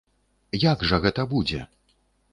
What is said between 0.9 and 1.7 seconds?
жа гэта будзе?